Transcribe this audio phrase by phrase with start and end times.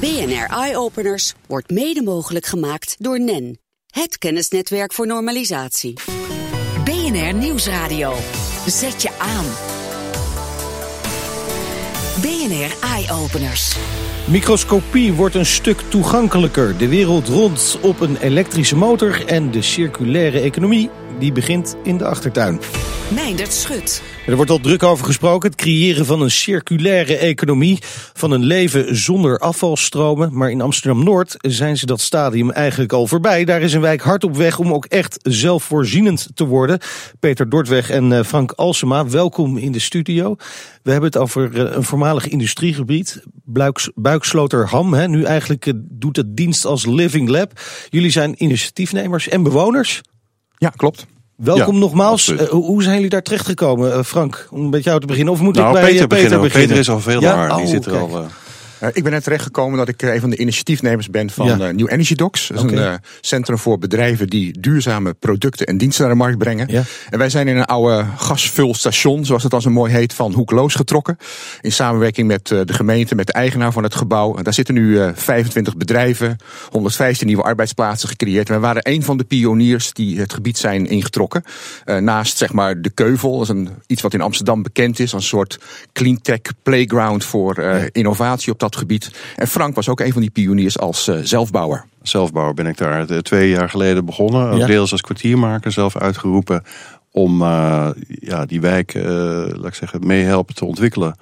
[0.00, 6.00] BNR Eye Openers wordt mede mogelijk gemaakt door NEN, het kennisnetwerk voor normalisatie.
[6.84, 8.14] BNR Nieuwsradio.
[8.66, 9.44] Zet je aan.
[12.20, 13.76] BNR Eye Openers.
[14.28, 16.76] Microscopie wordt een stuk toegankelijker.
[16.76, 22.04] De wereld rond op een elektrische motor en de circulaire economie die begint in de
[22.04, 22.60] achtertuin.
[23.14, 24.02] Meindert Schut.
[24.26, 27.78] Er wordt al druk over gesproken, het creëren van een circulaire economie,
[28.12, 30.36] van een leven zonder afvalstromen.
[30.36, 33.44] Maar in Amsterdam-Noord zijn ze dat stadium eigenlijk al voorbij.
[33.44, 36.78] Daar is een wijk hard op weg om ook echt zelfvoorzienend te worden.
[37.20, 40.36] Peter Dortweg en eh, Frank Alsema, welkom in de studio.
[40.82, 43.22] We hebben het over eh, een voormalig industriegebied,
[43.94, 44.92] Buiksloterham.
[44.94, 45.08] Hè.
[45.08, 47.60] Nu eigenlijk eh, doet het dienst als Living Lab.
[47.88, 50.02] Jullie zijn initiatiefnemers en bewoners.
[50.58, 51.06] Ja, klopt.
[51.36, 52.28] Welkom ja, nogmaals.
[52.28, 54.48] Uh, hoe zijn jullie daar terechtgekomen, uh, Frank?
[54.50, 55.32] Om met jou te beginnen.
[55.32, 56.40] Of moet nou, ik bij Peter, Peter beginnen?
[56.40, 56.68] beginnen?
[56.68, 57.48] Peter is al veel langer.
[57.48, 58.02] Die Oh, zit er kijk.
[58.10, 58.26] al.
[58.82, 61.56] Uh, ik ben net terechtgekomen dat ik een van de initiatiefnemers ben van Ja.
[61.68, 62.48] uh, New Energy Docs.
[62.48, 62.86] Dat is Oké.
[62.86, 66.68] een centrum voor bedrijven die duurzame producten en diensten naar de markt brengen.
[66.70, 66.82] Ja.
[67.10, 70.74] En wij zijn in een oude gasvulstation, zoals het dan zo mooi heet, van Hoekloos
[70.74, 71.16] getrokken.
[71.60, 74.36] In samenwerking met de gemeente, met de eigenaar van het gebouw.
[74.36, 76.36] En daar zitten nu uh, 25 bedrijven,
[76.70, 78.48] 115 nieuwe arbeidsplaatsen gecreëerd.
[78.48, 81.42] Wij waren een van de pioniers die het gebied zijn ingetrokken.
[81.84, 85.12] Naast zeg maar de Keuvel, dat is een, iets wat in Amsterdam bekend is.
[85.12, 85.58] Een soort
[85.92, 89.10] cleantech playground voor uh, innovatie op dat gebied.
[89.36, 91.84] En Frank was ook een van die pioniers als uh, zelfbouwer.
[92.02, 94.56] Zelfbouwer ben ik daar uh, twee jaar geleden begonnen.
[94.56, 94.66] Ja.
[94.66, 96.62] Deels als kwartiermaker, zelf uitgeroepen
[97.10, 99.04] om uh, ja, die wijk, uh,
[99.46, 101.18] laat ik zeggen, meehelpen te ontwikkelen.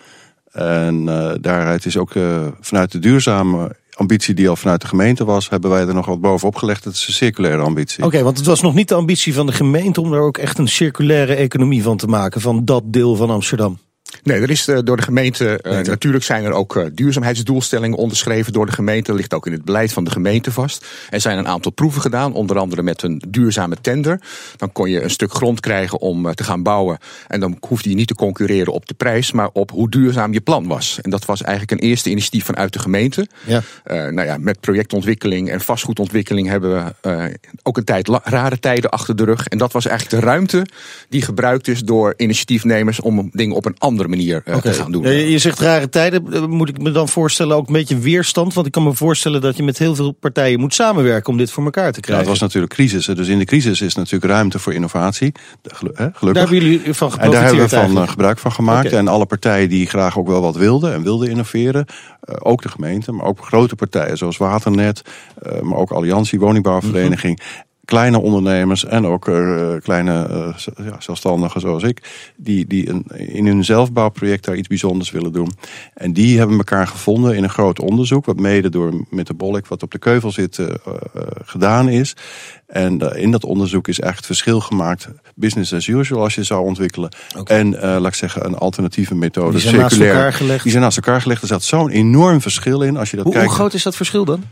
[0.52, 5.24] En uh, daaruit is ook uh, vanuit de duurzame ambitie die al vanuit de gemeente
[5.24, 6.84] was, hebben wij er nog wat bovenop gelegd.
[6.84, 7.98] Het is een circulaire ambitie.
[7.98, 10.38] Oké, okay, want het was nog niet de ambitie van de gemeente om daar ook
[10.38, 13.78] echt een circulaire economie van te maken, van dat deel van Amsterdam.
[14.26, 15.60] Nee, er is uh, door de gemeente.
[15.62, 19.10] Uh, natuurlijk zijn er ook uh, duurzaamheidsdoelstellingen onderschreven door de gemeente.
[19.10, 20.86] Dat ligt ook in het beleid van de gemeente vast.
[21.10, 24.20] Er zijn een aantal proeven gedaan, onder andere met een duurzame tender.
[24.56, 26.98] Dan kon je een stuk grond krijgen om te gaan bouwen.
[27.28, 30.40] En dan hoefde je niet te concurreren op de prijs, maar op hoe duurzaam je
[30.40, 30.98] plan was.
[31.02, 33.28] En dat was eigenlijk een eerste initiatief vanuit de gemeente.
[33.44, 33.62] Ja.
[33.86, 39.24] nou ja, met projectontwikkeling en vastgoedontwikkeling hebben we ook een tijd rare tijden achter de
[39.24, 39.46] rug.
[39.46, 40.66] En dat was eigenlijk de ruimte
[41.08, 44.60] die gebruikt is door initiatiefnemers om dingen op een andere manier uh, okay.
[44.60, 45.02] te gaan doen.
[45.02, 46.50] Ja, je zegt rare tijden.
[46.50, 48.54] Moet ik me dan voorstellen ook een beetje weerstand?
[48.54, 51.50] Want ik kan me voorstellen dat je met heel veel partijen moet samenwerken om dit
[51.50, 52.24] voor elkaar te Ja, krijgen.
[52.24, 53.06] het was natuurlijk crisis.
[53.06, 55.32] Dus in de crisis is natuurlijk ruimte voor innovatie.
[55.62, 56.18] Gelukkig.
[56.18, 58.10] Daar hebben jullie van geprofiteerd En daar hebben we van eigenlijk.
[58.10, 58.86] gebruik van gemaakt.
[58.86, 58.98] Okay.
[58.98, 61.86] En alle partijen die graag ook wel wat wilden en wilden innoveren.
[62.38, 65.02] Ook de gemeente, maar ook grote partijen zoals Waternet.
[65.60, 67.38] Maar ook Alliantie, Woningbouwvereniging.
[67.38, 72.02] Mm -hmm kleine ondernemers en ook uh, kleine uh, ja, zelfstandigen zoals ik,
[72.36, 75.52] die, die een, in hun zelfbouwproject daar iets bijzonders willen doen.
[75.94, 79.66] En die hebben elkaar gevonden in een groot onderzoek, wat mede door met de Bolk,
[79.66, 80.68] wat op de keuvel zit, uh,
[81.44, 82.16] gedaan is.
[82.66, 87.10] En in dat onderzoek is echt verschil gemaakt, business as usual als je zou ontwikkelen.
[87.38, 87.58] Okay.
[87.58, 90.12] En laat ik zeggen, een alternatieve methode, die zijn circulair.
[90.12, 90.62] Naast elkaar gelegd.
[90.62, 91.42] Die zijn naast elkaar gelegd.
[91.42, 93.48] Er zat zo'n enorm verschil in als je dat hoe, kijkt.
[93.48, 94.42] Hoe groot is dat verschil dan?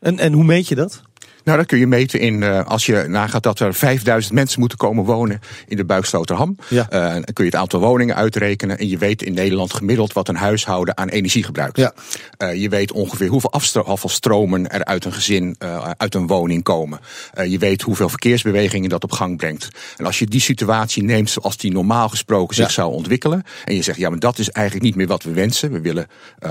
[0.00, 1.02] En, en hoe meet je dat?
[1.44, 4.78] Nou, dat kun je meten in, uh, als je nagaat dat er 5000 mensen moeten
[4.78, 6.56] komen wonen in de Buiksloterham.
[6.68, 6.86] Ja.
[6.92, 8.78] Uh, dan kun je het aantal woningen uitrekenen.
[8.78, 11.76] En je weet in Nederland gemiddeld wat een huishouden aan energie gebruikt.
[11.76, 11.92] Ja.
[12.38, 13.52] Uh, je weet ongeveer hoeveel
[13.84, 15.56] afvalstromen er uit een gezin,
[15.96, 17.00] uit een woning komen.
[17.46, 19.68] je weet hoeveel verkeersbewegingen dat op gang brengt.
[19.96, 22.72] En als je die situatie neemt zoals die normaal gesproken zich Ja.
[22.72, 23.42] zou ontwikkelen.
[23.64, 25.72] En je zegt, ja, maar dat is eigenlijk niet meer wat we wensen.
[25.72, 26.06] We willen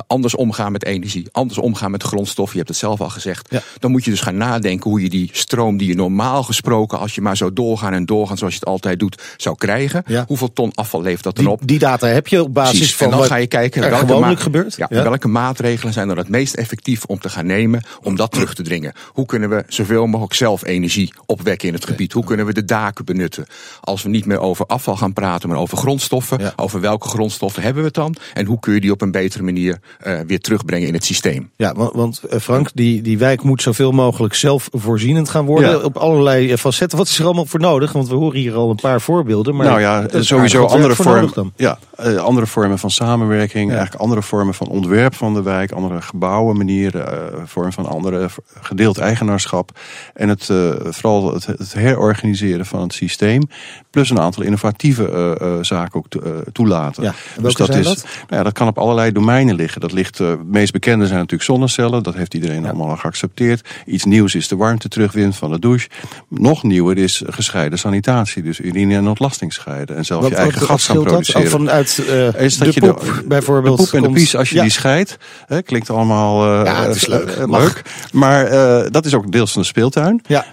[0.07, 2.53] anders omgaan met energie, anders omgaan met grondstoffen.
[2.57, 3.55] Je hebt het zelf al gezegd.
[3.79, 7.15] Dan moet je dus gaan nadenken hoe je die stroom die je normaal gesproken, als
[7.15, 10.03] je maar zo doorgaan en doorgaan zoals je het altijd doet, zou krijgen.
[10.05, 10.23] Ja.
[10.27, 11.59] Hoeveel ton afval levert dat dan Die, op?
[11.63, 12.95] die data heb je op basis Precies.
[12.95, 14.75] van en dan ga je kijken welke gewoonlijk gebeurt.
[14.75, 15.03] Ja, Ja.
[15.03, 18.63] welke maatregelen zijn er het meest effectief om te gaan nemen om dat terug te
[18.63, 18.93] dringen.
[19.07, 22.13] Hoe kunnen we zoveel mogelijk zelf energie opwekken in het gebied?
[22.13, 23.45] Hoe kunnen we de daken benutten?
[23.81, 26.53] Als we niet meer over afval gaan praten, maar over grondstoffen.
[26.55, 28.15] Over welke grondstoffen hebben we het dan?
[28.33, 31.49] En hoe kun je die op een betere manier uh, weer terugbrengen in het systeem?
[31.55, 34.33] Ja, want, want uh, Frank, die, die wijk moet zoveel mogelijk
[34.71, 35.69] zelfvoorzienend gaan worden.
[35.69, 35.77] Ja.
[35.77, 36.97] Op allerlei facetten.
[36.97, 37.91] Wat is er allemaal voor nodig?
[37.91, 39.55] Want we horen hier al een paar voorbeelden.
[39.55, 41.53] Maar nou ja, sowieso andere vormen.
[41.55, 43.69] Ja, uh, andere vormen van samenwerking.
[43.69, 43.75] Ja.
[43.75, 45.71] Eigenlijk andere vormen van ontwerp van de wijk.
[45.71, 47.01] Andere gebouwen, manieren.
[47.01, 48.29] Uh, vorm van andere
[48.61, 49.79] gedeeld eigenaarschap.
[50.13, 53.41] En het, uh, vooral het, het, herorganiseren van het systeem.
[53.89, 56.19] Plus een aantal innovatieve uh, zaken ook to,
[56.51, 57.03] toelaten.
[57.03, 57.13] Ja.
[57.41, 58.03] Dus dat zijn is, dat?
[58.03, 59.81] Nou ja, dat kan op allerlei domeinen liggen.
[59.81, 62.03] Dat ligt, het meest bekende zijn natuurlijk zonnecellen.
[62.03, 63.69] Dat heeft iedereen allemaal al geaccepteerd.
[63.85, 65.89] Iets nieuws is de warmte terugwint van de douche.
[66.27, 68.43] Nog nieuwer is gescheiden sanitatie.
[68.43, 69.95] Dus urine en ontlasting scheiden.
[69.95, 71.41] En zelf je eigen gas gaan produceren.
[71.41, 71.51] Dat?
[71.51, 73.77] Vanuit uh, is dat de poep, de, bijvoorbeeld.
[73.77, 74.61] De poep en de pies, als je ja.
[74.61, 75.17] die scheidt.
[75.47, 77.35] Hè, klinkt allemaal uh, ja, het is leuk.
[77.37, 77.81] Uh, leuk.
[78.11, 78.49] Maar
[78.91, 80.21] dat is ook deels van de speeltuin.
[80.27, 80.45] Ja.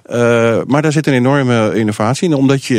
[0.66, 2.34] maar daar zit een enorme innovatie in.
[2.34, 2.76] Omdat je,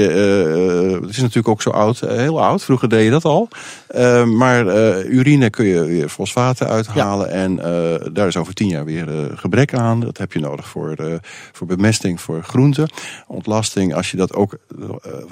[1.02, 2.64] het is natuurlijk ook zo oud, heel oud.
[2.64, 3.48] Vroeger deed je dat al.
[4.26, 4.66] maar
[5.06, 7.28] urine kun je weer fosfaten uithalen.
[7.28, 7.34] Ja.
[7.34, 7.56] En
[8.14, 10.00] daar is over tien jaar weer gebrek aan.
[10.00, 11.19] Dat heb je nodig voor,
[11.52, 12.90] voor bemesting voor groenten.
[13.28, 14.58] Ontlasting, als je dat ook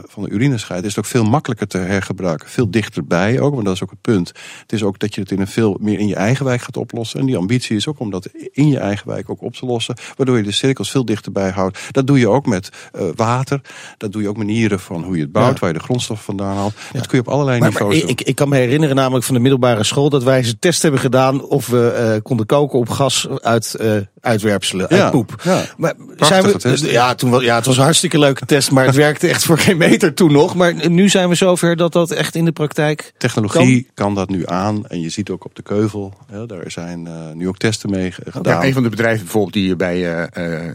[0.07, 2.49] van de urine scheidt, is het ook veel makkelijker te hergebruiken.
[2.49, 4.31] Veel dichterbij ook, want dat is ook het punt.
[4.61, 6.77] Het is ook dat je het in een veel meer in je eigen wijk gaat
[6.77, 7.19] oplossen.
[7.19, 9.95] En die ambitie is ook om dat in je eigen wijk ook op te lossen.
[10.15, 11.79] Waardoor je de cirkels veel dichterbij houdt.
[11.91, 13.61] Dat doe je ook met uh, water.
[13.97, 16.55] Dat doe je ook manieren van hoe je het bouwt, waar je de grondstoffen vandaan
[16.55, 16.73] haalt.
[16.73, 16.99] Ja.
[16.99, 19.35] Dat kun je op allerlei maar, niveaus maar, ik, ik, kan me herinneren namelijk van
[19.35, 22.79] de middelbare school dat wij eens een test hebben gedaan of we uh, konden koken
[22.79, 23.91] op gas uit uh,
[24.21, 25.35] uitwerpselen, uit poep.
[25.77, 26.85] Maar zijn we, test.
[26.85, 29.59] Ja, toen, was, ja, het was een hartstikke leuke test, maar het werkte echt voor
[29.59, 30.55] geen meter toen nog.
[30.55, 33.13] Maar nu zijn we zover dat dat echt in de praktijk.
[33.17, 34.87] Technologie kan, kan dat nu aan.
[34.87, 38.11] En je ziet ook op de keuvel, ja, daar zijn uh, nu ook testen mee
[38.11, 38.53] gedaan.
[38.53, 40.23] Ja, een van de bedrijven bijvoorbeeld die bij uh,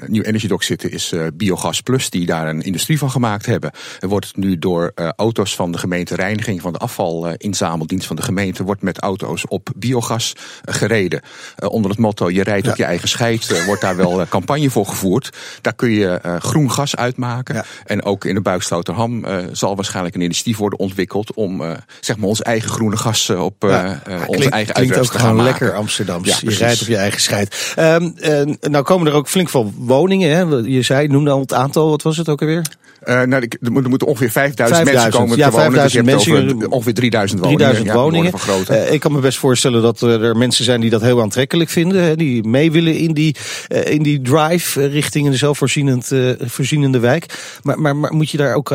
[0.06, 3.70] New Energy Dock zitten is uh, Biogas Plus, die daar een industrie van gemaakt hebben.
[4.00, 8.64] Er wordt nu door auto's van de gemeente Reiniging, van de afvalinzameldienst van de gemeente,
[8.64, 10.32] wordt met auto's op biogas
[10.64, 11.22] gereden.
[11.56, 15.36] onder het motto: je rijdt op je eigen scheid, wordt daar wel campagne voor gevoerd.
[15.60, 17.54] Daar kun je groen gas uitmaken.
[17.54, 17.64] Ja.
[17.84, 21.62] En ook in de Buiksloterham zal waarschijnlijk een initiatief worden ontwikkeld om
[22.00, 25.36] zeg maar ons eigen groene gas op ja, onze eigen klinkt ook te gaan gewoon
[25.36, 25.50] maken.
[25.50, 26.28] lekker Amsterdams.
[26.28, 27.74] Ja, je rijdt op je eigen scheid.
[27.78, 30.30] Um, uh, nou komen er ook flink veel woningen.
[30.36, 30.40] Hè?
[30.68, 32.62] Je zei, noemde al het aantal, wat was het ook alweer?
[33.04, 35.72] Uh, nou, er moeten ongeveer 5000 mensen komen ja, te wonen.
[35.72, 37.64] 5000 dus mensen, ongeveer 3000 woningen.
[37.64, 38.32] 3000 ja, woningen.
[38.70, 42.02] Uh, ik kan me best voorstellen dat er mensen zijn die dat heel aantrekkelijk vinden.
[42.02, 43.36] Hè, die mee willen in die,
[43.68, 47.26] uh, in die drive richting een zelfvoorzienend voorzienende wijk.
[47.62, 48.68] Maar, maar, maar, moet je daar ook,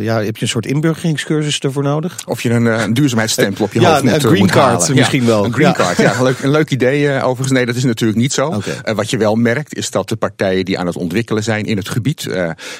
[0.00, 2.16] ja, heb je een soort inburgeringscursus ervoor nodig?
[2.26, 4.96] Of je een, een duurzaamheidsstempel op je ja, hoofd moet, een green moet card halen.
[4.96, 5.44] misschien wel.
[5.44, 7.50] Een green card, ja, leuk, een leuk idee overigens.
[7.50, 8.46] Nee, dat is natuurlijk niet zo.
[8.46, 8.94] Okay.
[8.94, 11.88] wat je wel merkt is dat de partijen die aan het ontwikkelen zijn in het
[11.88, 12.28] gebied,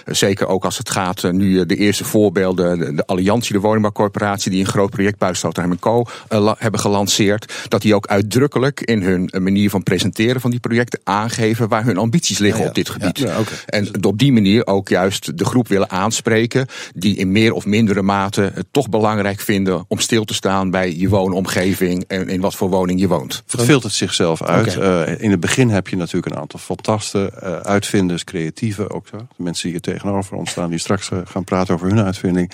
[0.06, 4.67] zeker ook als het gaat nu de eerste voorbeelden, de, Alliantie, de woningbouwcorporatie, die een
[4.67, 6.05] groot project Buisselterm Co.
[6.31, 11.00] Uh, hebben gelanceerd, dat die ook uitdrukkelijk in hun manier van presenteren van die projecten
[11.05, 12.69] aangeven waar hun ambities liggen ja, ja.
[12.69, 13.19] op dit gebied.
[13.19, 13.59] Ja, okay.
[13.67, 18.03] En op die manier ook juist de groep willen aanspreken die in meer of mindere
[18.03, 22.55] mate het toch belangrijk vinden om stil te staan bij je woonomgeving en in wat
[22.55, 23.43] voor woning je woont.
[23.47, 24.77] Het filtert zichzelf uit.
[24.77, 25.09] Okay.
[25.09, 29.17] Uh, in het begin heb je natuurlijk een aantal fantasten, uh, uitvinders, creatieven ook zo.
[29.17, 32.52] De mensen die hier tegenover ons staan, die straks uh, gaan praten over hun uitvinding.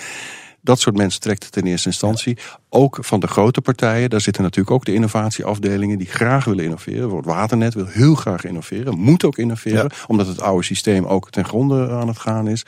[0.61, 2.37] Dat soort mensen trekt het in eerste instantie.
[2.69, 4.09] Ook van de grote partijen.
[4.09, 6.99] Daar zitten natuurlijk ook de innovatieafdelingen die graag willen innoveren.
[6.99, 8.97] Bijvoorbeeld Waternet wil heel graag innoveren.
[8.97, 9.83] Moet ook innoveren.
[9.83, 10.05] Ja.
[10.07, 12.65] Omdat het oude systeem ook ten gronde aan het gaan is.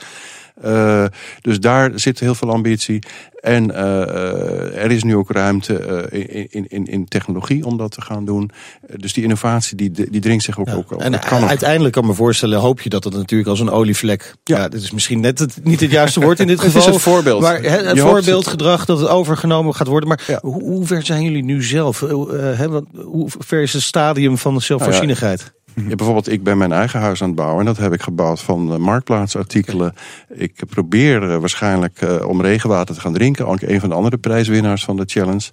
[0.66, 1.06] Uh,
[1.42, 3.04] dus daar zit heel veel ambitie.
[3.42, 8.02] En uh, er is nu ook ruimte uh, in, in, in technologie om dat te
[8.02, 8.52] gaan doen.
[8.96, 10.74] Dus die innovatie die, die dringt zich ook, ja.
[10.74, 11.02] ook op.
[11.02, 14.36] En kan uiteindelijk kan me voorstellen, hoop je dat het natuurlijk als een olievlek.
[14.44, 16.82] Ja, ja dat is misschien net het, niet het juiste woord in dit geval.
[16.82, 17.42] Het is het voorbeeld.
[17.42, 20.10] Maar het, voorbeeldgedrag dat het overgenomen gaat worden.
[20.10, 20.40] Maar ja.
[20.42, 22.00] hoe, hoe, ver zijn jullie nu zelf?
[22.00, 25.54] He, wat, hoe ver is het stadium van de zelfvoorzienigheid?
[25.74, 27.60] Nou Ja, bijvoorbeeld, ik ben mijn eigen huis aan het bouwen.
[27.60, 29.94] En dat heb ik gebouwd van uh, marktplaatsartikelen.
[30.30, 33.48] Ik probeer uh, waarschijnlijk uh, om regenwater te gaan drinken.
[33.48, 35.50] Ook een van de andere prijswinnaars van de challenge.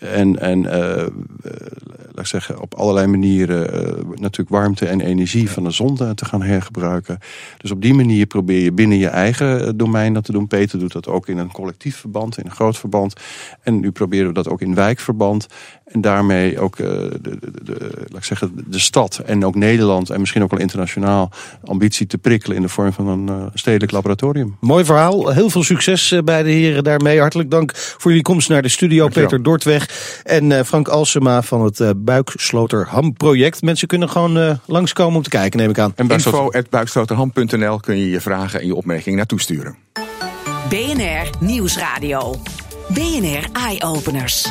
[0.00, 0.62] En en
[2.12, 3.70] laat ik zeggen, op allerlei manieren
[4.08, 7.18] natuurlijk warmte en energie van de zon te gaan hergebruiken.
[7.58, 10.46] Dus op die manier probeer je binnen je eigen domein dat te doen.
[10.46, 13.14] Peter doet dat ook in een collectief verband, in een groot verband.
[13.62, 15.46] En nu proberen we dat ook in wijkverband.
[15.84, 20.20] En daarmee ook de, de, de, laat ik zeggen, de stad en ook Nederland en
[20.20, 21.30] misschien ook wel internationaal
[21.64, 24.56] ambitie te prikkelen in de vorm van een stedelijk laboratorium.
[24.60, 25.28] Mooi verhaal.
[25.28, 27.20] Heel veel succes bij de heren daarmee.
[27.20, 28.98] Hartelijk dank voor jullie komst naar de studio.
[28.98, 29.28] Dankjewel.
[29.28, 29.89] Peter Dortweg
[30.22, 33.62] en Frank Alsema van het Buiksloterham project.
[33.62, 35.92] Mensen kunnen gewoon langskomen om te kijken, neem ik aan.
[35.96, 39.76] En info.buiksloterham.nl kun je je vragen en je opmerkingen naartoe sturen.
[40.68, 42.36] BNR Nieuwsradio.
[42.88, 44.48] BNR Eye Openers.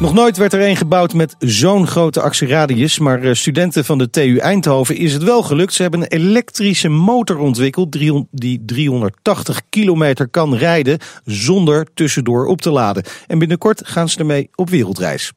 [0.00, 4.36] Nog nooit werd er een gebouwd met zo'n grote actieradius, maar studenten van de TU
[4.36, 5.72] Eindhoven is het wel gelukt.
[5.72, 7.96] Ze hebben een elektrische motor ontwikkeld
[8.30, 13.04] die 380 kilometer kan rijden zonder tussendoor op te laden.
[13.26, 15.32] En binnenkort gaan ze ermee op wereldreis.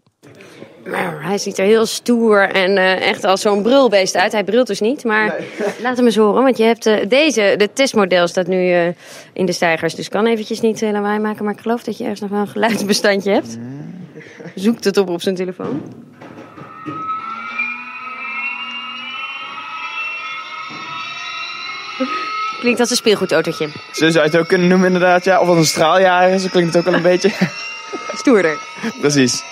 [0.86, 4.32] Nou, hij ziet er heel stoer en uh, echt als zo'n brulbeest uit.
[4.32, 5.68] Hij brult dus niet, maar nee.
[5.84, 6.44] laat hem eens horen.
[6.44, 8.88] Want je hebt uh, deze, de testmodel staat nu uh,
[9.34, 9.96] in de stijgers.
[9.96, 11.44] Dus kan eventjes niet lawaai maken.
[11.44, 13.58] Maar ik geloof dat je ergens nog wel een geluidsbestandje hebt.
[14.56, 15.82] Zoekt het op op zijn telefoon.
[22.60, 23.70] Klinkt als een speelgoedautootje.
[23.92, 25.40] Zo zou je het ook kunnen noemen inderdaad, ja.
[25.40, 27.32] Of als een straaljager, zo klinkt het ook wel een beetje.
[28.22, 28.58] Stoerder.
[29.00, 29.44] Precies.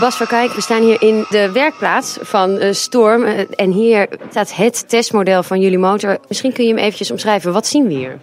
[0.00, 3.22] Bas Verkijk, we staan hier in de werkplaats van uh, Storm.
[3.22, 6.18] Uh, en hier staat het testmodel van jullie motor.
[6.28, 7.52] Misschien kun je hem eventjes omschrijven.
[7.52, 8.18] Wat zien we hier?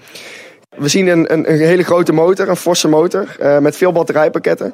[0.77, 4.73] We zien een, een, een hele grote motor, een forse motor, uh, met veel batterijpakketten.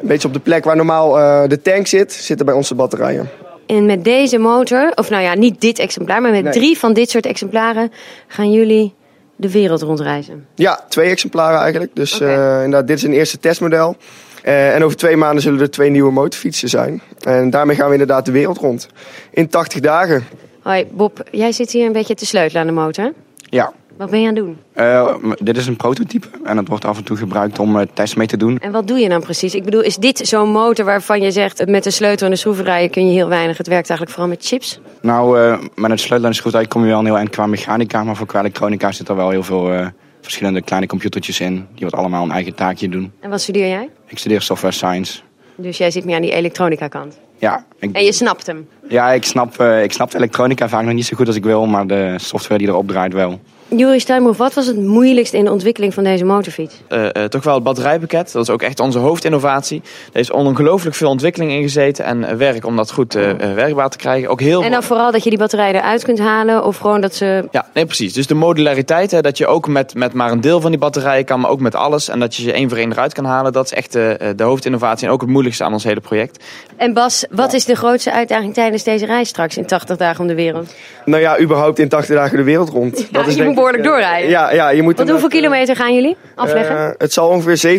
[0.00, 1.12] Een beetje op de plek waar normaal
[1.48, 3.30] de tank zit, zitten bij onze batterijen.
[3.66, 6.52] En met deze motor, of nou ja, niet dit exemplaar, maar met nee.
[6.52, 7.92] drie van dit soort exemplaren
[8.26, 8.94] gaan jullie
[9.36, 10.46] de wereld rondreizen.
[10.54, 11.90] Ja, twee exemplaren eigenlijk.
[11.94, 12.58] Dus okay.
[12.58, 13.96] uh, inderdaad, dit is een eerste testmodel.
[14.44, 17.02] Uh, en over twee maanden zullen er twee nieuwe motorfietsen zijn.
[17.20, 18.88] En daarmee gaan we inderdaad de wereld rond.
[19.30, 20.24] In 80 dagen.
[20.62, 23.12] Hoi Bob, jij zit hier een beetje te sleutelen aan de motor.
[23.36, 23.72] Ja.
[23.96, 24.58] Wat ben je aan het doen?
[24.76, 28.14] Uh, dit is een prototype en het wordt af en toe gebruikt om uh, tests
[28.14, 28.58] mee te doen.
[28.58, 29.54] En wat doe je dan precies?
[29.54, 32.90] Ik bedoel, is dit zo'n motor waarvan je zegt met de sleutel en de schroevendraaier
[32.90, 33.58] kun je heel weinig?
[33.58, 34.80] Het werkt eigenlijk vooral met chips?
[35.00, 37.46] Nou, uh, met het sleutel en de schroevendraaier kom je wel een heel eind qua
[37.46, 41.84] mechanica, maar voor qua elektronica zit er wel heel veel verschillende kleine computertjes in die
[41.84, 43.12] wat allemaal een eigen taakje doen.
[43.20, 43.90] En wat studeer jij?
[44.06, 45.20] Ik studeer software science.
[45.56, 47.18] Dus jij zit meer aan die elektronica kant?
[47.38, 47.64] Ja.
[47.78, 48.68] Ik, en je snapt hem?
[48.88, 51.66] Ja, ik snap, ik snap de elektronica vaak nog niet zo goed als ik wil,
[51.66, 53.40] maar de software die erop draait wel.
[53.68, 56.74] Juri Steinbroek, wat was het moeilijkst in de ontwikkeling van deze motorfiets?
[56.88, 58.32] Uh, uh, toch wel het batterijpakket.
[58.32, 59.82] Dat is ook echt onze hoofdinnovatie.
[60.12, 63.96] Er is ongelooflijk veel ontwikkeling in gezeten en werk om dat goed uh, werkbaar te
[63.96, 64.28] krijgen.
[64.28, 67.14] Ook heel en dan vooral dat je die batterijen eruit kunt halen of gewoon dat
[67.14, 67.48] ze...
[67.50, 68.12] Ja, nee precies.
[68.12, 71.24] Dus de modulariteit, hè, dat je ook met, met maar een deel van die batterijen
[71.24, 72.08] kan, maar ook met alles.
[72.08, 73.52] En dat je ze één voor één eruit kan halen.
[73.52, 76.44] Dat is echt de, de hoofdinnovatie en ook het moeilijkste aan ons hele project.
[76.76, 80.26] En Bas, wat is de grootste uitdaging tijdens deze reis straks in 80 dagen om
[80.26, 80.74] de wereld?
[81.04, 82.98] Nou ja, überhaupt in 80 dagen de wereld rond.
[82.98, 84.30] Ja, dat is denk behoorlijk doorrijden.
[84.30, 86.76] Ja, ja, je moet Want hoeveel kilometer gaan jullie afleggen?
[86.76, 87.78] Uh, het zal ongeveer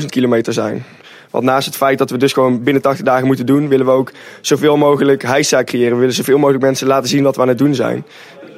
[0.00, 0.84] 27.000 kilometer zijn.
[1.30, 3.92] Want naast het feit dat we dus gewoon binnen 80 dagen moeten doen, willen we
[3.92, 5.92] ook zoveel mogelijk heisa creëren.
[5.92, 8.04] We willen zoveel mogelijk mensen laten zien wat we aan het doen zijn.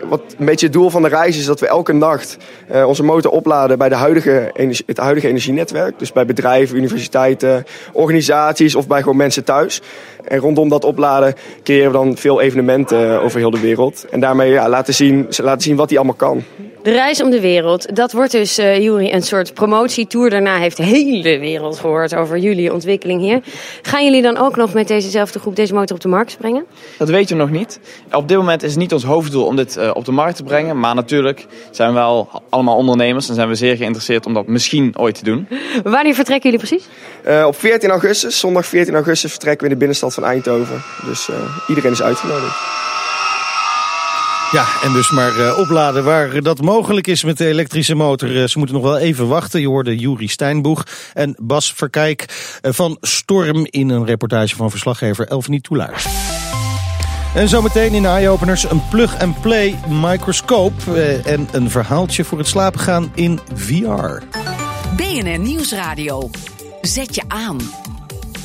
[0.04, 2.36] Wat een beetje het doel van de reis is dat we elke nacht
[2.72, 4.52] uh, onze motor opladen bij de huidige,
[4.86, 5.98] het huidige energienetwerk.
[5.98, 9.80] Dus bij bedrijven, universiteiten, organisaties of bij gewoon mensen thuis.
[10.24, 14.06] En rondom dat opladen creëren we dan veel evenementen over heel de wereld.
[14.10, 16.42] En daarmee ja, laten, zien, laten zien wat die allemaal kan.
[16.82, 20.30] De reis om de wereld, dat wordt dus, uh, Juri, een soort promotietour.
[20.30, 23.40] Daarna heeft de hele wereld gehoord over jullie ontwikkeling hier.
[23.82, 26.64] Gaan jullie dan ook nog met dezezelfde groep deze motor op de markt brengen?
[26.98, 27.80] Dat weten we nog niet.
[28.12, 30.42] Op dit moment is het niet ons hoofddoel om dit uh, op de markt te
[30.42, 30.80] brengen.
[30.80, 34.98] Maar natuurlijk zijn we wel allemaal ondernemers en zijn we zeer geïnteresseerd om dat misschien
[34.98, 35.48] ooit te doen.
[35.82, 36.88] Wanneer vertrekken jullie precies?
[37.26, 40.82] Uh, op 14 augustus, zondag 14 augustus, vertrekken we in de binnenstad van Eindhoven.
[41.06, 41.28] Dus
[41.68, 42.78] iedereen is uitgenodigd.
[44.50, 48.30] Ja, en dus maar uh, opladen waar dat mogelijk is met de elektrische motor.
[48.30, 49.60] Uh, ze moeten nog wel even wachten.
[49.60, 55.26] Je hoorde Juri Steinboeg en Bas Verkijk uh, van Storm in een reportage van verslaggever
[55.26, 56.04] Elfanie Toulaar.
[57.34, 60.72] En zometeen in de eye-openers een plug-and-play microscoop
[61.24, 64.22] en een verhaaltje voor het slapen gaan in VR.
[64.96, 66.30] BNR Nieuwsradio.
[66.80, 67.58] Zet je aan.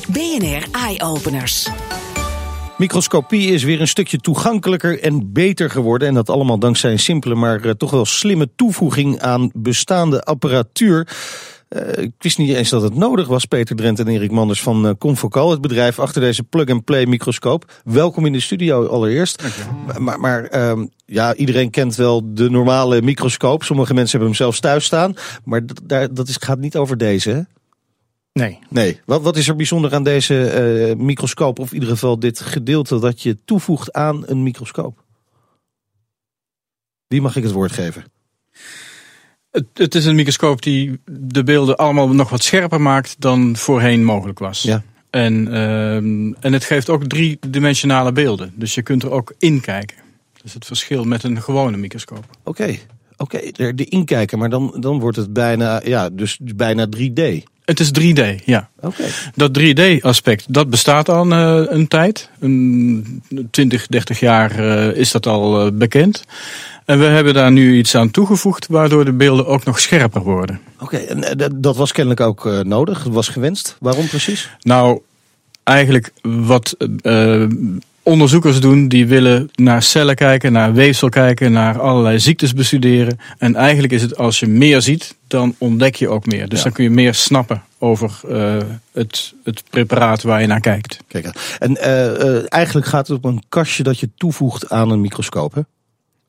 [0.08, 1.68] BNR Eye-openers.
[2.76, 6.08] Microscopie is weer een stukje toegankelijker en beter geworden.
[6.08, 11.08] En dat allemaal dankzij een simpele, maar uh, toch wel slimme toevoeging aan bestaande apparatuur.
[11.68, 14.86] Uh, ik wist niet eens dat het nodig was, Peter Drent en Erik Manders van
[14.86, 17.72] uh, Confocal, het bedrijf achter deze plug-and-play microscoop.
[17.84, 19.42] Welkom in de studio allereerst.
[19.98, 23.62] Maar, maar uh, ja, iedereen kent wel de normale microscoop.
[23.62, 25.14] Sommige mensen hebben hem zelfs thuis staan.
[25.44, 27.40] Maar dat, dat is, gaat niet over deze, hè?
[28.40, 28.58] Nee.
[28.68, 29.00] Nee.
[29.04, 30.34] Wat, wat is er bijzonder aan deze
[30.88, 35.02] uh, microscoop, of in ieder geval dit gedeelte dat je toevoegt aan een microscoop?
[37.06, 38.04] Wie mag ik het woord geven?
[39.50, 44.04] Het, het is een microscoop die de beelden allemaal nog wat scherper maakt dan voorheen
[44.04, 44.62] mogelijk was.
[44.62, 44.82] Ja.
[45.10, 48.52] En, uh, en het geeft ook driedimensionale beelden.
[48.56, 49.96] Dus je kunt er ook in kijken.
[50.32, 52.24] Dat is het verschil met een gewone microscoop.
[52.42, 52.62] Oké.
[52.62, 52.80] Okay.
[53.16, 57.42] Oké, okay, de inkijken, maar dan, dan wordt het bijna, ja, dus bijna 3D.
[57.64, 58.68] Het is 3D, ja.
[58.80, 59.06] Okay.
[59.34, 62.30] Dat 3D-aspect, dat bestaat al uh, een tijd.
[62.40, 66.24] Een 20, 30 jaar uh, is dat al uh, bekend.
[66.84, 70.60] En we hebben daar nu iets aan toegevoegd, waardoor de beelden ook nog scherper worden.
[70.80, 73.76] Oké, okay, en dat was kennelijk ook nodig, dat was gewenst.
[73.80, 74.50] Waarom precies?
[74.60, 75.00] Nou,
[75.62, 76.76] eigenlijk wat
[78.04, 83.18] onderzoekers doen, die willen naar cellen kijken, naar weefsel kijken, naar allerlei ziektes bestuderen.
[83.38, 86.48] En eigenlijk is het als je meer ziet, dan ontdek je ook meer.
[86.48, 86.64] Dus ja.
[86.64, 88.56] dan kun je meer snappen over uh,
[88.92, 90.98] het, het preparaat waar je naar kijkt.
[91.08, 95.00] Kijk, en uh, uh, eigenlijk gaat het om een kastje dat je toevoegt aan een
[95.00, 95.60] microscoop, hè?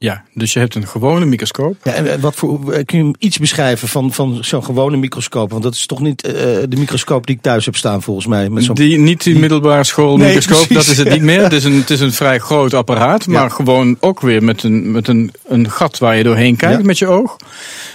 [0.05, 1.75] Ja, dus je hebt een gewone microscoop.
[1.83, 5.51] Ja, en wat voor, eh, kun je iets beschrijven van, van zo'n gewone microscoop?
[5.51, 8.49] Want dat is toch niet uh, de microscoop die ik thuis heb staan, volgens mij.
[8.49, 11.43] Met die, niet die middelbare schoolmicroscoop, nee, dat is het niet meer.
[11.43, 14.91] Het is een, het is een vrij groot apparaat, maar gewoon ook weer met een,
[14.91, 16.85] met een, een gat waar je doorheen kijkt ja.
[16.85, 17.35] met je oog.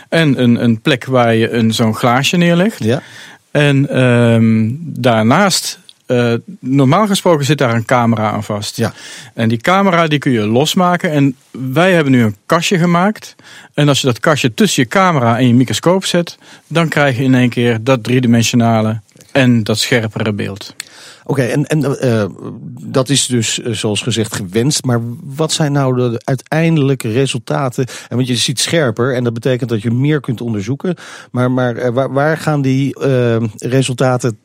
[0.08, 2.84] En een, een plek waar je een, zo'n glaasje neerlegt.
[2.84, 3.02] Ja.
[3.50, 5.78] En um, daarnaast
[6.10, 8.76] uh, normaal gesproken zit daar een camera aan vast.
[8.76, 8.92] Ja.
[9.34, 11.10] En die camera die kun je losmaken.
[11.10, 13.34] En wij hebben nu een kastje gemaakt.
[13.74, 17.22] En als je dat kastje tussen je camera en je microscoop zet, dan krijg je
[17.22, 19.00] in één keer dat driedimensionale
[19.32, 20.74] en dat scherpere beeld.
[21.24, 22.24] Oké, okay, en, en uh,
[22.80, 24.84] dat is dus zoals gezegd gewenst.
[24.84, 27.86] Maar wat zijn nou de uiteindelijke resultaten?
[28.08, 30.94] En want je ziet scherper en dat betekent dat je meer kunt onderzoeken.
[31.30, 32.98] Maar, maar waar, waar gaan die
[33.58, 34.38] resultaten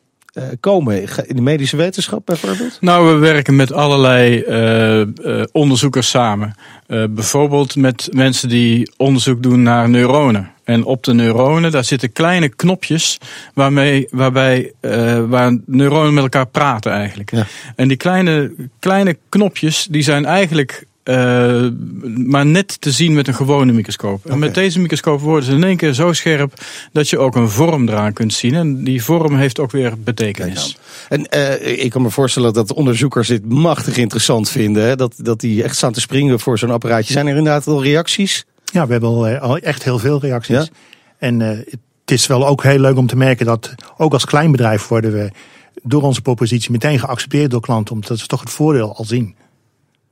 [0.60, 1.02] komen?
[1.28, 2.78] In de medische wetenschap bijvoorbeeld?
[2.82, 6.56] Nou, we werken met allerlei uh, uh, onderzoekers samen.
[6.88, 10.52] bijvoorbeeld met mensen die onderzoek doen naar neuronen.
[10.64, 13.18] En op de neuronen, daar zitten kleine knopjes
[13.54, 14.74] waarmee, waarbij,
[15.28, 17.32] waar neuronen met elkaar praten eigenlijk.
[17.32, 17.46] Ja.
[17.76, 21.68] En die kleine, kleine knopjes, die zijn eigenlijk uh,
[22.16, 24.18] maar net te zien met een gewone microscoop.
[24.18, 24.32] Okay.
[24.32, 26.54] En met deze microscoop worden ze in één keer zo scherp
[26.92, 28.54] dat je ook een vorm eraan kunt zien.
[28.54, 30.78] En die vorm heeft ook weer betekenis.
[31.10, 34.84] En uh, ik kan me voorstellen dat onderzoekers dit machtig interessant vinden.
[34.84, 34.96] Hè?
[34.96, 37.14] Dat, dat die echt staan te springen voor zo'n apparaatje.
[37.14, 38.46] Zijn er inderdaad al reacties?
[38.66, 40.56] Ja, we hebben al, al echt heel veel reacties.
[40.56, 40.66] Ja?
[41.18, 44.52] En uh, het is wel ook heel leuk om te merken dat ook als klein
[44.52, 45.32] bedrijf worden we
[45.84, 47.94] door onze propositie meteen geaccepteerd door klanten.
[47.94, 49.36] Omdat ze toch het voordeel al zien.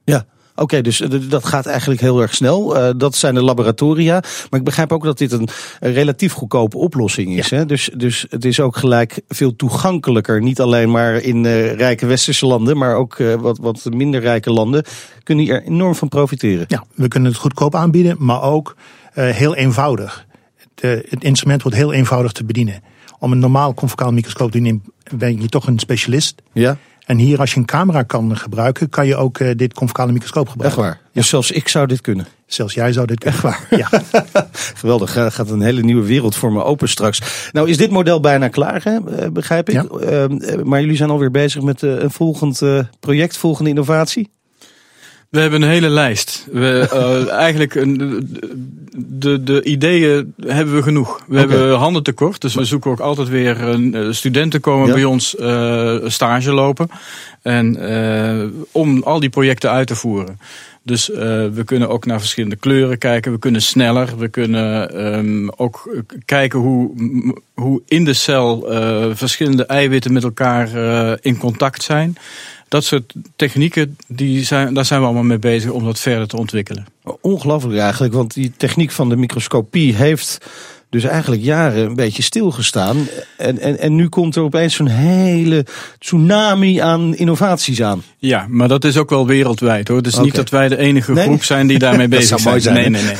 [0.03, 0.97] Ja, Oké, okay, dus
[1.29, 2.77] dat gaat eigenlijk heel erg snel.
[2.77, 4.23] Uh, dat zijn de laboratoria.
[4.49, 5.47] Maar ik begrijp ook dat dit een,
[5.79, 7.49] een relatief goedkope oplossing is.
[7.49, 7.57] Ja.
[7.57, 7.65] Hè?
[7.65, 10.41] Dus, dus het is ook gelijk veel toegankelijker.
[10.41, 14.51] Niet alleen maar in uh, rijke westerse landen, maar ook uh, wat, wat minder rijke
[14.51, 14.83] landen
[15.23, 16.65] kunnen hier enorm van profiteren.
[16.67, 18.75] Ja, we kunnen het goedkoop aanbieden, maar ook
[19.13, 20.25] heel eenvoudig.
[20.75, 22.81] Het, het instrument wordt heel eenvoudig te bedienen.
[23.19, 24.83] Om een normaal confocaal microscoop te doen,
[25.15, 26.41] ben je toch een specialist.
[26.53, 26.77] Ja.
[27.05, 30.49] En hier, als je een camera kan gebruiken, kan je ook uh, dit convocale microscoop
[30.49, 30.83] gebruiken.
[30.83, 31.01] Echt waar?
[31.11, 32.27] Dus zelfs ik zou dit kunnen?
[32.45, 33.43] Zelfs jij zou dit kunnen.
[33.43, 33.79] Echt waar?
[33.79, 34.01] Ja.
[34.81, 37.21] Geweldig, gaat een hele nieuwe wereld voor me open straks.
[37.51, 39.31] Nou is dit model bijna klaar, hè?
[39.31, 39.75] begrijp ik.
[39.75, 40.27] Ja.
[40.29, 42.61] Uh, maar jullie zijn alweer bezig met een volgend
[42.99, 44.29] project, volgende innovatie?
[45.33, 46.47] We hebben een hele lijst.
[46.51, 48.27] We, uh, eigenlijk een,
[48.95, 51.23] de, de ideeën hebben we genoeg.
[51.27, 51.49] We okay.
[51.49, 54.93] hebben handen tekort, dus we zoeken ook altijd weer uh, studenten komen ja.
[54.93, 56.89] bij ons uh, stage lopen.
[57.41, 57.77] En
[58.71, 60.39] om al die projecten uit te voeren.
[60.83, 63.31] Dus we kunnen ook naar verschillende kleuren kijken.
[63.31, 64.17] We kunnen sneller.
[64.17, 66.91] We kunnen um, ook kijken hoe,
[67.53, 68.67] hoe in de cel
[69.13, 70.69] verschillende eiwitten met elkaar
[71.21, 72.17] in contact zijn
[72.73, 76.37] dat soort technieken, die zijn, daar zijn we allemaal mee bezig om dat verder te
[76.37, 76.85] ontwikkelen.
[77.21, 80.45] Ongelooflijk eigenlijk, want die techniek van de microscopie heeft
[80.93, 83.07] dus eigenlijk jaren een beetje stilgestaan.
[83.37, 85.65] En, en, en nu komt er opeens zo'n hele
[85.99, 88.03] tsunami aan innovaties aan.
[88.17, 89.97] Ja, maar dat is ook wel wereldwijd hoor.
[89.97, 90.25] Het is okay.
[90.25, 91.23] niet dat wij de enige nee?
[91.23, 92.61] groep zijn die daarmee bezig zijn.
[92.61, 92.75] zijn.
[92.75, 93.15] Nee, nee, nee.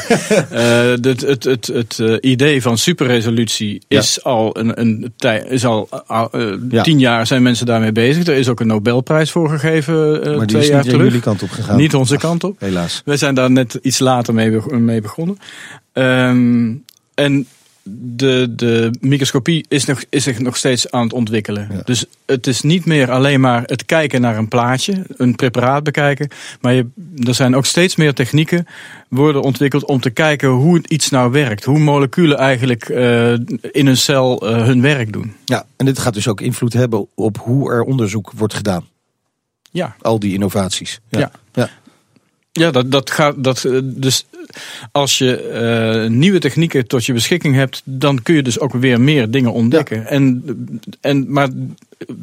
[0.52, 4.30] uh, het, het, het, het uh, idee van superresolutie is ja.
[4.30, 5.90] al een, een tij, is al
[6.32, 6.84] uh, ja.
[6.84, 8.28] tien jaar zijn mensen daarmee bezig.
[8.28, 11.06] Er is ook een Nobelprijs voor gegeven maar twee is jaar niet terug.
[11.06, 11.78] jullie kant op gegaan.
[11.78, 12.60] Niet onze kant op.
[12.60, 13.02] Helaas.
[13.06, 15.38] Wij zijn daar net iets later mee, mee begonnen.
[15.94, 16.84] Um,
[17.14, 17.48] en
[17.92, 21.68] de, de microscopie is, nog, is zich nog steeds aan het ontwikkelen.
[21.72, 21.82] Ja.
[21.84, 26.30] Dus het is niet meer alleen maar het kijken naar een plaatje, een preparaat bekijken.
[26.62, 28.68] Maar je, er zijn ook steeds meer technieken
[29.08, 31.64] worden ontwikkeld om te kijken hoe iets nou werkt.
[31.64, 33.32] Hoe moleculen eigenlijk uh,
[33.72, 35.36] in een cel uh, hun werk doen.
[35.46, 38.88] Ja, en dit gaat dus ook invloed hebben op hoe er onderzoek wordt gedaan.
[39.72, 39.96] Ja.
[40.02, 41.00] Al die innovaties.
[41.10, 41.20] Ja.
[41.20, 41.32] ja.
[41.54, 41.70] ja.
[42.60, 43.44] Ja, dat, dat gaat.
[43.44, 44.26] Dat, dus
[44.92, 49.02] als je uh, nieuwe technieken tot je beschikking hebt, dan kun je dus ook weer
[49.02, 49.98] meer dingen ontdekken.
[49.98, 50.06] Ja.
[50.06, 50.44] En,
[51.02, 51.48] en, maar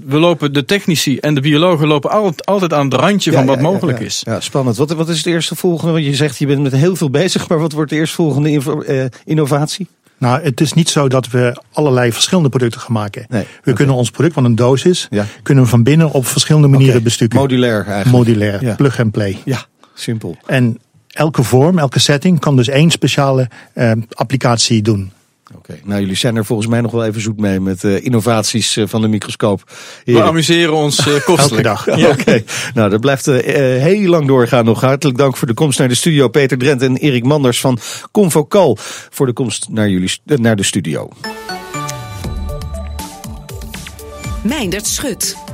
[0.06, 3.46] we lopen, de technici en de biologen lopen altijd, altijd aan het randje Ja, van
[3.46, 4.04] wat ja, mogelijk ja.
[4.04, 4.22] is.
[4.24, 4.76] Ja, spannend.
[4.76, 5.92] Wat, wat is het eerste volgende?
[5.92, 8.80] Want je zegt je bent met heel veel bezig, maar wat wordt de eerstvolgende invo-
[8.80, 9.86] eh, innovatie?
[10.18, 13.24] Nou, het is niet zo dat we allerlei verschillende producten gaan maken.
[13.28, 15.26] Nee, We kunnen ons product, wat een doos is, Ja.
[15.42, 17.38] kunnen we van binnen op verschillende manieren Oké, bestukken.
[17.38, 18.10] Modulair eigenlijk.
[18.10, 18.74] Modulair, Ja.
[18.74, 19.38] plug and play.
[19.44, 19.64] Ja,
[20.00, 20.36] simpel.
[20.46, 25.12] En elke vorm, elke setting kan dus één speciale eh, applicatie doen.
[25.56, 28.76] Oké, nou jullie zijn er volgens mij nog wel even zoet mee met eh, innovaties
[28.76, 29.72] eh, van de microscoop.
[30.04, 31.64] We amuseren ons uh, Elke kostelijk.
[31.64, 31.88] dag.
[32.12, 32.42] Oké,
[32.74, 34.80] nou dat blijft heel lang doorgaan nog.
[34.80, 36.28] Hartelijk dank voor de komst naar de studio.
[36.28, 37.78] Peter Drent en Erik Manders van
[38.10, 38.76] Convocal
[39.10, 41.08] voor de komst naar, jullie, naar de studio.
[44.42, 45.49] Meindert Schut.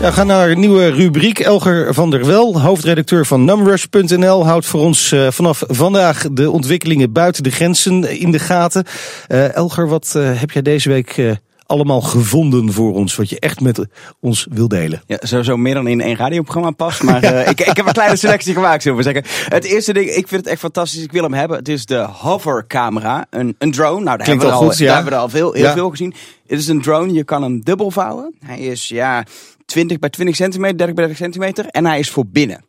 [0.00, 1.38] Ja, we gaan naar een nieuwe rubriek.
[1.38, 7.12] Elger van der Wel, hoofdredacteur van Numrush.nl, houdt voor ons uh, vanaf vandaag de ontwikkelingen
[7.12, 8.84] buiten de grenzen in de gaten.
[9.28, 13.60] Uh, Elger, wat uh, heb jij deze week allemaal gevonden voor ons, wat je echt
[13.60, 13.86] met
[14.20, 15.02] ons wil delen?
[15.06, 18.54] Ja, sowieso meer dan in één radioprogramma past, maar ik, ik heb een kleine selectie
[18.54, 19.24] gemaakt, zullen we zeggen.
[19.48, 21.58] Het eerste ding, ik vind het echt fantastisch, ik wil hem hebben.
[21.58, 24.04] Het is de hovercamera, een, een drone.
[24.04, 24.86] Nou, daar, hebben we, al, goed, ja.
[24.86, 25.72] daar hebben we al veel, heel ja.
[25.72, 26.14] veel gezien.
[26.46, 28.34] Het is een drone, je kan hem dubbel vouwen.
[28.44, 29.24] Hij is, ja
[29.66, 31.66] 20 bij 20 centimeter, 30 bij 30 centimeter.
[31.66, 32.64] En hij is voor binnen.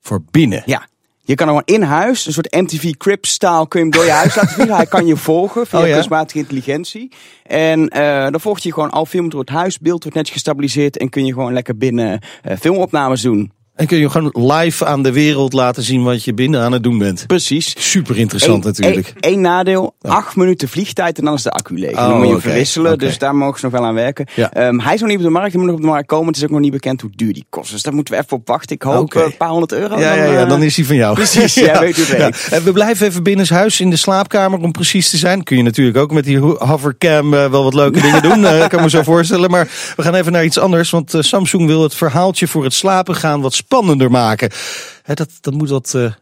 [0.00, 0.62] Voor binnen?
[0.66, 0.86] Ja.
[1.26, 4.34] Je kan hem in huis, een soort MTV Crib-staal, kun je hem door je huis
[4.34, 4.76] laten vliegen.
[4.82, 5.92] Hij kan je volgen via oh, ja?
[5.92, 7.12] kunstmatige intelligentie.
[7.42, 9.78] En uh, dan volgt je gewoon al film door het huis.
[9.78, 13.52] Beeld wordt netjes gestabiliseerd en kun je gewoon lekker binnen uh, filmopnames doen.
[13.76, 16.82] En kun je gewoon live aan de wereld laten zien wat je binnen aan het
[16.82, 17.26] doen bent.
[17.26, 17.74] Precies.
[17.78, 19.12] Super interessant natuurlijk.
[19.20, 21.90] Eén nadeel, acht minuten vliegtijd en dan is de accu leeg.
[21.90, 24.26] Oh, dan moet je verwisselen, dus daar mogen ze nog wel aan werken.
[24.34, 24.66] Ja.
[24.66, 26.26] Um, hij is nog niet op de markt, hij moet nog op de markt komen.
[26.26, 27.70] Het is ook nog niet bekend hoe duur die kost.
[27.70, 28.76] Dus daar moeten we even op wachten.
[28.76, 29.24] Ik hoop okay.
[29.24, 29.98] een paar honderd euro.
[29.98, 31.14] Ja, dan, ja, ja, dan is hij van jou.
[31.14, 32.08] Precies, ja, weet het
[32.50, 32.62] ja.
[32.62, 35.42] We blijven even binnen huis in de slaapkamer om precies te zijn.
[35.42, 38.40] Kun je natuurlijk ook met die hovercam uh, wel wat leuke dingen doen.
[38.40, 39.50] Uh, kan me zo voorstellen.
[39.50, 40.90] Maar we gaan even naar iets anders.
[40.90, 44.50] Want uh, Samsung wil het verhaaltje voor het slapen gaan wat spannender maken.
[45.02, 46.12] He, dat, dat moet wat uh,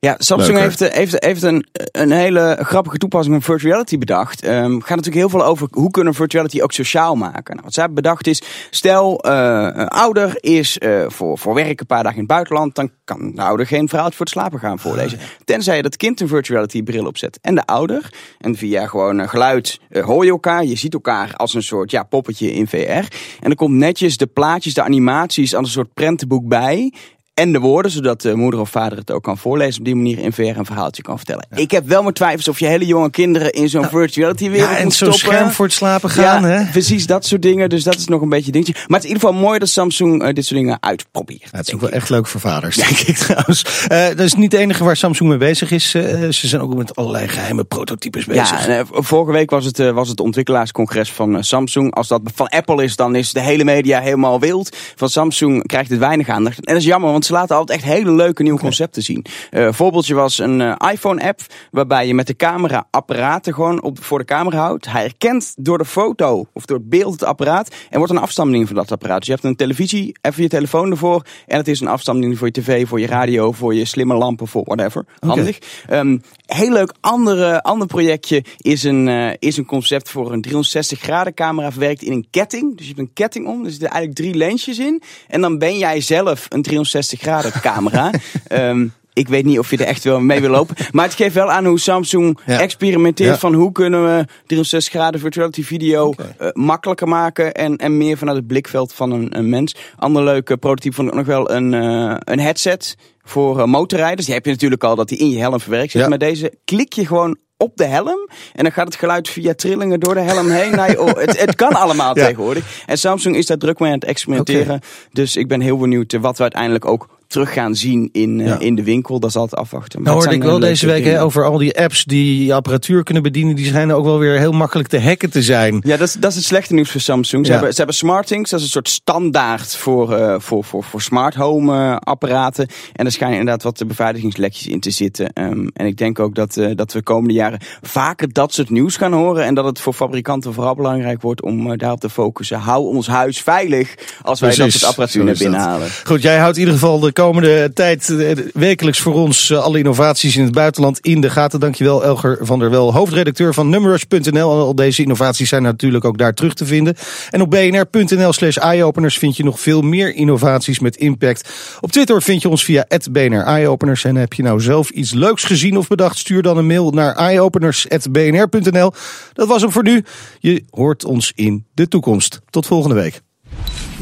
[0.00, 4.46] ja, Samsung heeft, eh, heeft, heeft een, een hele grappige toepassing van virtual reality bedacht.
[4.46, 7.54] Um, gaat natuurlijk heel veel over hoe kunnen virtual reality ook sociaal maken.
[7.54, 9.32] Nou, wat zij hebben bedacht is, stel uh,
[9.72, 13.32] een ouder is uh, voor, voor werk een paar dagen in het buitenland, dan kan
[13.34, 15.18] de ouder geen verhaaltje voor het slapen gaan voorlezen.
[15.44, 18.12] Tenzij je dat kind een virtual reality bril opzet en de ouder.
[18.38, 22.52] En via gewoon geluid hoor je elkaar, je ziet elkaar als een soort ja, poppetje
[22.52, 22.76] in VR.
[22.76, 23.06] En
[23.40, 26.92] dan komt netjes de plaatjes, de animaties als een soort prentenboek bij
[27.40, 29.78] en de woorden, zodat de moeder of vader het ook kan voorlezen.
[29.78, 31.46] Op die manier in VR een verhaaltje kan vertellen.
[31.54, 34.70] Ik heb wel mijn twijfels of je hele jonge kinderen in zo'n nou, virtuality wereld
[34.70, 36.42] ja, en zo'n scherm voor het slapen gaan.
[36.42, 36.70] Ja, hè?
[36.70, 37.68] precies dat soort dingen.
[37.68, 38.72] Dus dat is nog een beetje dingetje.
[38.72, 41.48] Maar het is in ieder geval mooi dat Samsung uh, dit soort dingen uitprobeert.
[41.52, 43.64] Ja, het is ook wel echt leuk voor vaders, denk ik trouwens.
[43.92, 45.94] Uh, dat is niet het enige waar Samsung mee bezig is.
[45.94, 48.66] Uh, ze zijn ook met allerlei geheime prototypes bezig.
[48.66, 51.94] Ja, vorige week was het, was het ontwikkelaarscongres van Samsung.
[51.94, 54.76] Als dat van Apple is, dan is de hele media helemaal wild.
[54.94, 56.56] Van Samsung krijgt het weinig aandacht.
[56.56, 59.24] En dat is jammer, want ze laten altijd echt hele leuke nieuwe concepten zien.
[59.50, 64.18] Uh, voorbeeldje was een uh, iPhone-app waarbij je met de camera apparaten gewoon op, voor
[64.18, 64.90] de camera houdt.
[64.90, 68.66] Hij herkent door de foto of door het beeld het apparaat en wordt een afstammeling
[68.66, 69.18] van dat apparaat.
[69.18, 72.46] Dus je hebt een televisie, even je telefoon ervoor en het is een afstammeling voor
[72.46, 75.04] je tv, voor je radio, voor je slimme lampen, voor whatever.
[75.18, 75.58] Handig.
[75.90, 81.00] Um, heel leuk andere, ander projectje is een, uh, is een concept voor een 360
[81.00, 82.76] graden camera verwerkt in een ketting.
[82.76, 85.78] Dus je hebt een ketting om, er zitten eigenlijk drie lensjes in en dan ben
[85.78, 88.10] jij zelf een 360 graden camera.
[88.52, 90.76] Um, ik weet niet of je er echt wel mee wil lopen.
[90.92, 95.62] Maar het geeft wel aan hoe Samsung experimenteert van hoe kunnen we 360 graden virtuality
[95.62, 99.76] video uh, makkelijker maken en, en meer vanuit het blikveld van een, een mens.
[99.96, 104.26] Ander leuke prototype vond ik nog wel een, uh, een headset voor uh, motorrijders.
[104.26, 106.08] Die heb je natuurlijk al dat die in je helm verwerkt zit.
[106.08, 108.28] Maar deze klik je gewoon op de helm.
[108.52, 110.98] En dan gaat het geluid via trillingen door de helm heen.
[111.00, 112.82] Oh, het, het kan allemaal tegenwoordig.
[112.86, 114.80] En Samsung is daar druk mee aan het experimenteren.
[115.12, 118.74] Dus ik ben heel benieuwd wat we uiteindelijk ook terug gaan zien in, uh, in
[118.74, 119.20] de winkel.
[119.20, 120.02] Dat is altijd afwachten.
[120.02, 123.56] Maar nou hoorde ik wel deze week over al die apps die apparatuur kunnen bedienen.
[123.56, 125.80] Die schijnen ook wel weer heel makkelijk te hacken te zijn.
[125.84, 127.46] Ja, dat is, dat is het slechte nieuws voor Samsung.
[127.46, 127.56] Ze, ja.
[127.56, 128.50] hebben, ze hebben SmartThings.
[128.50, 132.68] Dat is een soort standaard voor, uh, voor, voor, voor smart home uh, apparaten.
[132.92, 135.30] En er schijnen inderdaad wat beveiligingslekjes in te zitten.
[135.34, 138.70] Um, en ik denk ook dat, uh, dat we de komende jaren vaker dat soort
[138.70, 139.44] nieuws gaan horen.
[139.44, 142.58] En dat het voor fabrikanten vooral belangrijk wordt om daarop te focussen.
[142.58, 145.88] Hou ons huis veilig als wij Precies, dat soort apparatuur naar binnen halen.
[146.04, 149.78] Goed, jij houdt in ieder geval de komende tijd eh, wekelijks voor ons eh, alle
[149.78, 151.60] innovaties in het buitenland in de gaten.
[151.60, 154.50] Dankjewel Elger van der Wel, hoofdredacteur van Numbers.nl.
[154.50, 156.94] Al deze innovaties zijn natuurlijk ook daar terug te vinden.
[157.30, 161.50] En op bnr.nl slash eyeopeners vind je nog veel meer innovaties met impact.
[161.80, 164.04] Op Twitter vind je ons via BNR Eyeopeners.
[164.04, 167.14] En heb je nou zelf iets leuks gezien of bedacht, stuur dan een mail naar
[167.14, 168.92] eyeopeners.bnr.nl.
[169.32, 170.04] Dat was hem voor nu.
[170.38, 172.40] Je hoort ons in de toekomst.
[172.50, 173.25] Tot volgende week.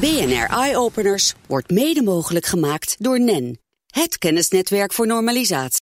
[0.00, 5.72] BNR Eye Openers wordt mede mogelijk gemaakt door NEN, het kennisnetwerk voor normalisatie.